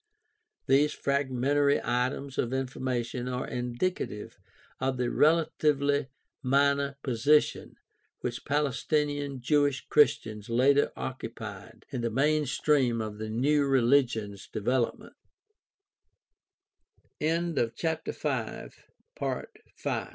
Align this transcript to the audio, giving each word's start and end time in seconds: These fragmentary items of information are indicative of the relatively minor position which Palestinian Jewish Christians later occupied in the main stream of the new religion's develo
These 0.65 0.93
fragmentary 0.93 1.79
items 1.83 2.39
of 2.39 2.53
information 2.53 3.27
are 3.27 3.47
indicative 3.47 4.35
of 4.79 4.97
the 4.97 5.11
relatively 5.11 6.07
minor 6.41 6.95
position 7.03 7.75
which 8.21 8.43
Palestinian 8.43 9.41
Jewish 9.41 9.85
Christians 9.89 10.49
later 10.49 10.91
occupied 10.95 11.85
in 11.91 12.01
the 12.01 12.09
main 12.09 12.47
stream 12.47 12.99
of 12.99 13.19
the 13.19 13.29
new 13.29 13.67
religion's 13.67 14.47
develo 14.51 15.11